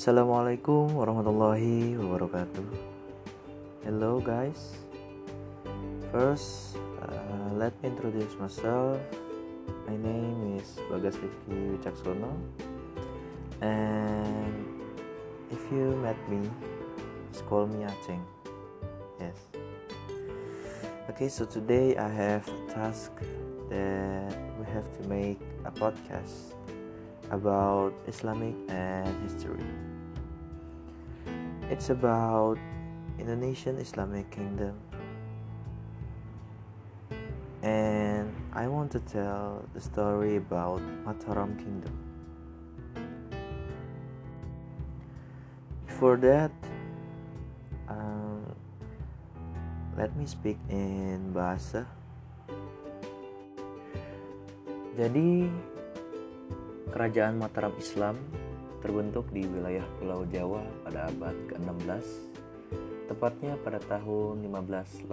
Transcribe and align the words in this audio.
Assalamualaikum 0.00 0.96
warahmatullahi 0.96 1.92
wabarakatuh. 1.92 2.64
Hello 3.84 4.16
guys. 4.16 4.80
First, 6.08 6.80
uh, 7.04 7.52
let 7.52 7.76
me 7.84 7.92
introduce 7.92 8.32
myself. 8.40 8.96
My 9.84 10.00
name 10.00 10.56
is 10.56 10.80
Bagas 10.88 11.20
Rifki 11.20 11.76
Wicaksono. 11.76 12.32
And 13.60 14.72
if 15.52 15.60
you 15.68 15.92
met 16.00 16.16
me, 16.32 16.48
just 17.28 17.44
call 17.44 17.68
me 17.68 17.84
Aceng. 17.84 18.24
Yes. 19.20 19.36
Okay, 21.12 21.28
so 21.28 21.44
today 21.44 22.00
I 22.00 22.08
have 22.08 22.48
a 22.48 22.60
task 22.72 23.12
that 23.68 24.32
we 24.56 24.64
have 24.72 24.88
to 24.96 25.02
make 25.12 25.44
a 25.68 25.72
podcast 25.76 26.56
about 27.28 27.92
Islamic 28.08 28.56
and 28.72 29.12
history. 29.28 29.89
It's 31.70 31.86
about 31.86 32.58
Indonesian 33.14 33.78
Islamic 33.78 34.26
Kingdom. 34.34 34.74
And 37.62 38.34
I 38.50 38.66
want 38.66 38.90
to 38.90 39.00
tell 39.06 39.62
the 39.70 39.78
story 39.78 40.42
about 40.42 40.82
Mataram 41.06 41.54
Kingdom. 41.54 41.94
Before 45.86 46.18
that, 46.26 46.50
um, 47.86 48.42
let 49.94 50.10
me 50.18 50.26
speak 50.26 50.58
in 50.74 51.30
bahasa. 51.30 51.86
Jadi 54.98 55.46
Kerajaan 56.90 57.38
Mataram 57.38 57.78
Islam 57.78 58.18
terbentuk 58.80 59.28
di 59.28 59.44
wilayah 59.44 59.84
Pulau 60.00 60.24
Jawa 60.24 60.64
pada 60.84 61.12
abad 61.12 61.36
ke-16, 61.52 62.06
tepatnya 63.12 63.60
pada 63.60 63.76
tahun 63.84 64.40
1582. 64.44 65.04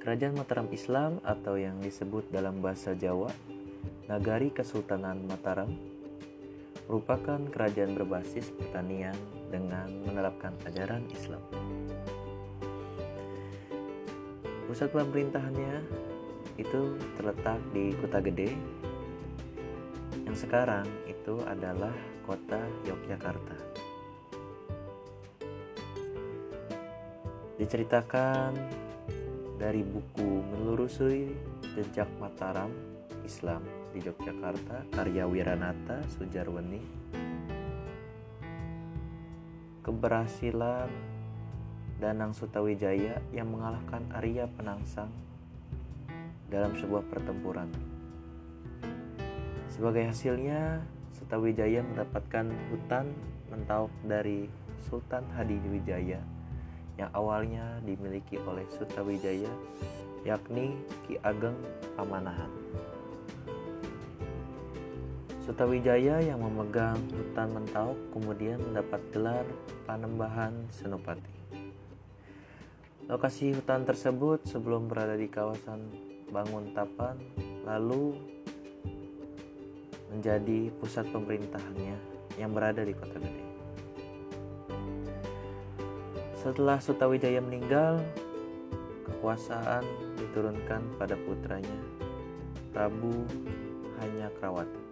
Kerajaan 0.00 0.34
Mataram 0.38 0.70
Islam 0.70 1.18
atau 1.26 1.58
yang 1.60 1.82
disebut 1.82 2.30
dalam 2.30 2.62
bahasa 2.62 2.94
Jawa, 2.94 3.34
Nagari 4.06 4.54
Kesultanan 4.54 5.26
Mataram, 5.26 5.74
merupakan 6.86 7.38
kerajaan 7.50 7.98
berbasis 7.98 8.50
pertanian 8.54 9.14
dengan 9.50 9.90
menerapkan 10.06 10.54
ajaran 10.70 11.02
Islam. 11.10 11.42
Pusat 14.70 14.94
pemerintahannya 14.94 15.82
itu 16.58 16.94
terletak 17.18 17.58
di 17.74 17.90
Kota 17.98 18.22
Gede, 18.22 18.54
sekarang 20.40 20.88
itu 21.04 21.36
adalah 21.44 21.92
kota 22.24 22.64
Yogyakarta. 22.88 23.60
Diceritakan 27.60 28.56
dari 29.60 29.84
buku 29.84 30.40
Menelusuri 30.40 31.28
Jejak 31.76 32.08
Mataram 32.16 32.72
Islam 33.20 33.60
di 33.92 34.00
Yogyakarta 34.00 34.88
karya 34.96 35.28
Wiranata 35.28 36.00
Sujarweni 36.16 36.80
keberhasilan 39.84 40.88
Danang 42.00 42.32
Sutawijaya 42.32 43.20
yang 43.36 43.52
mengalahkan 43.52 44.08
Arya 44.16 44.48
Penangsang 44.56 45.12
dalam 46.48 46.72
sebuah 46.80 47.04
pertempuran. 47.12 47.89
Sebagai 49.80 50.12
hasilnya, 50.12 50.84
Sutawijaya 51.16 51.80
mendapatkan 51.80 52.52
hutan 52.68 53.16
mentaup 53.48 53.88
dari 54.04 54.44
Sultan 54.76 55.24
Hadiwijaya 55.32 56.20
yang 57.00 57.10
awalnya 57.16 57.80
dimiliki 57.80 58.36
oleh 58.44 58.68
Sutawijaya, 58.76 59.48
yakni 60.28 60.76
Ki 61.08 61.16
Ageng 61.24 61.56
Pamanahan. 61.96 62.52
Sutawijaya 65.48 66.28
yang 66.28 66.44
memegang 66.44 67.00
hutan 67.16 67.48
mentaup 67.48 67.96
kemudian 68.12 68.60
mendapat 68.60 69.00
gelar 69.16 69.48
Panembahan 69.88 70.60
Senopati. 70.76 71.40
Lokasi 73.08 73.56
hutan 73.56 73.88
tersebut 73.88 74.44
sebelum 74.44 74.92
berada 74.92 75.16
di 75.16 75.32
kawasan 75.32 75.88
Banguntapan 76.28 77.16
lalu 77.64 78.20
menjadi 80.10 80.74
pusat 80.82 81.06
pemerintahannya 81.14 81.96
yang 82.36 82.50
berada 82.50 82.82
di 82.82 82.92
Kota 82.92 83.16
Gede. 83.22 83.44
Setelah 86.34 86.82
Sutawijaya 86.82 87.38
meninggal, 87.38 88.02
kekuasaan 89.06 89.84
diturunkan 90.18 90.82
pada 90.98 91.14
putranya, 91.14 91.78
Prabu 92.74 93.12
Hanyakrawati. 94.00 94.82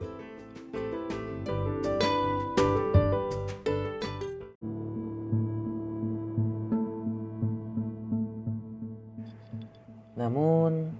Namun, 10.18 10.92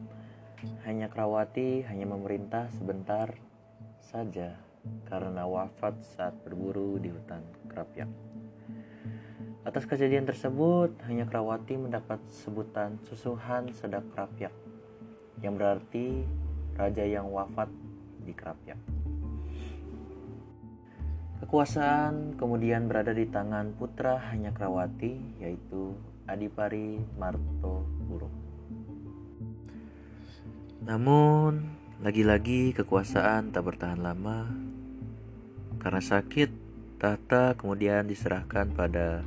Hanyakrawati 0.89 1.85
hanya 1.85 2.09
memerintah 2.09 2.73
sebentar 2.73 3.37
saja 4.09 4.57
karena 5.05 5.45
wafat 5.45 6.01
saat 6.01 6.33
berburu 6.41 6.97
di 6.97 7.13
hutan 7.13 7.45
Kerapyak. 7.69 8.09
Atas 9.69 9.85
kejadian 9.85 10.25
tersebut, 10.25 10.97
hanya 11.05 11.29
Krawati 11.29 11.77
mendapat 11.77 12.17
sebutan 12.33 12.97
Susuhan 13.05 13.69
Sedak 13.77 14.09
Kerapyak, 14.17 14.55
yang 15.45 15.61
berarti 15.61 16.25
raja 16.73 17.05
yang 17.05 17.29
wafat 17.29 17.69
di 18.25 18.33
Kerapyak. 18.33 18.81
Kekuasaan 21.45 22.41
kemudian 22.41 22.89
berada 22.89 23.13
di 23.13 23.29
tangan 23.29 23.77
putra 23.77 24.17
hanya 24.33 24.57
Krawati, 24.57 25.37
yaitu 25.37 25.93
Adipari 26.25 26.97
Marto 27.21 27.85
Buruk. 28.09 28.33
Namun, 30.81 31.78
lagi-lagi 31.99 32.79
kekuasaan 32.79 33.51
tak 33.51 33.67
bertahan 33.67 33.99
lama 33.99 34.47
karena 35.83 35.99
sakit 35.99 36.47
tahta 37.03 37.59
kemudian 37.59 38.07
diserahkan 38.07 38.71
pada 38.71 39.27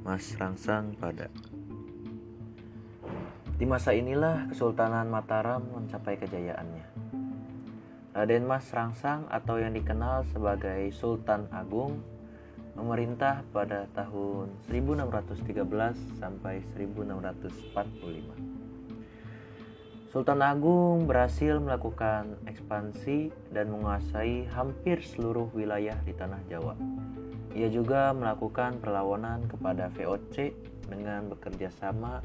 Mas 0.00 0.32
Rangsang 0.40 0.96
pada 0.96 1.28
di 3.60 3.68
masa 3.68 3.92
inilah 3.92 4.48
Kesultanan 4.48 5.12
Mataram 5.12 5.60
mencapai 5.60 6.16
kejayaannya. 6.16 6.86
Raden 8.16 8.48
Mas 8.48 8.72
Rangsang 8.72 9.28
atau 9.28 9.60
yang 9.60 9.76
dikenal 9.76 10.24
sebagai 10.32 10.88
Sultan 10.96 11.44
Agung 11.52 12.00
memerintah 12.72 13.44
pada 13.52 13.84
tahun 13.92 14.48
1613 14.72 15.44
sampai 16.16 16.64
1645. 16.72 18.59
Sultan 20.10 20.42
Agung 20.42 21.06
berhasil 21.06 21.62
melakukan 21.62 22.34
ekspansi 22.42 23.30
dan 23.54 23.70
menguasai 23.70 24.42
hampir 24.50 25.06
seluruh 25.06 25.46
wilayah 25.54 25.94
di 26.02 26.10
tanah 26.10 26.42
Jawa. 26.50 26.74
Ia 27.54 27.70
juga 27.70 28.10
melakukan 28.10 28.82
perlawanan 28.82 29.46
kepada 29.46 29.86
VOC 29.94 30.50
dengan 30.90 31.30
bekerja 31.30 31.70
sama 31.70 32.18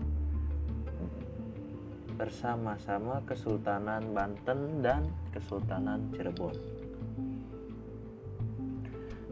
bersama-sama 2.18 3.22
Kesultanan 3.29 4.18
Banten 4.18 4.81
dan 4.81 5.06
Kesultanan 5.30 6.09
Cirebon. 6.18 6.57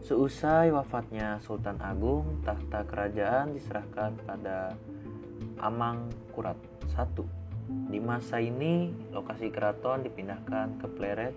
Seusai 0.06 0.70
wafatnya 0.70 1.42
Sultan 1.42 1.82
Agung, 1.82 2.38
tahta 2.46 2.86
kerajaan 2.86 3.50
diserahkan 3.50 4.14
pada 4.22 4.78
Amangkurat 5.58 6.54
I 6.94 7.43
di 7.64 7.96
masa 7.96 8.42
ini, 8.42 8.92
lokasi 9.14 9.48
keraton 9.48 10.04
dipindahkan 10.04 10.82
ke 10.82 10.86
Pleret. 10.92 11.34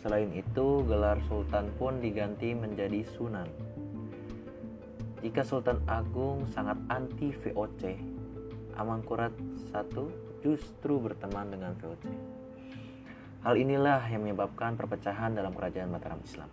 Selain 0.00 0.32
itu, 0.32 0.82
gelar 0.88 1.20
sultan 1.28 1.68
pun 1.76 2.00
diganti 2.00 2.56
menjadi 2.56 3.04
sunan. 3.14 3.46
Jika 5.20 5.44
Sultan 5.44 5.84
Agung 5.84 6.48
sangat 6.48 6.80
anti 6.88 7.28
VOC, 7.28 8.00
Amangkurat 8.80 9.36
I 9.76 9.84
justru 10.40 10.96
berteman 10.96 11.52
dengan 11.52 11.76
VOC. 11.76 12.08
Hal 13.44 13.60
inilah 13.60 14.00
yang 14.08 14.24
menyebabkan 14.24 14.80
perpecahan 14.80 15.36
dalam 15.36 15.52
kerajaan 15.52 15.92
Mataram 15.92 16.20
Islam. 16.24 16.48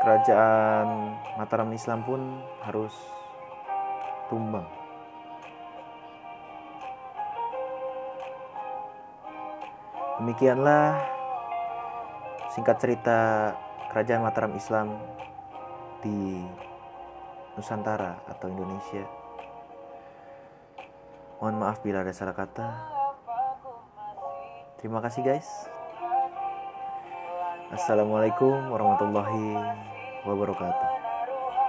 kerajaan 0.00 0.86
Mataram 1.40 1.70
Islam 1.74 2.00
pun 2.06 2.20
harus 2.62 2.94
tumbang. 4.28 4.66
Demikianlah 10.16 10.96
singkat 12.56 12.80
cerita 12.80 13.52
Kerajaan 13.92 14.24
Mataram 14.24 14.52
Islam 14.56 14.96
di 16.00 16.40
Nusantara 17.56 18.20
atau 18.28 18.48
Indonesia. 18.48 19.04
Mohon 21.36 21.56
maaf 21.60 21.84
bila 21.84 22.00
ada 22.00 22.16
salah 22.16 22.32
kata. 22.32 22.68
Terima 24.80 25.04
kasih 25.04 25.20
guys. 25.24 25.48
Assalamualaikum 27.72 28.72
warahmatullahi 28.72 29.58
wabarakatuh. 30.24 30.85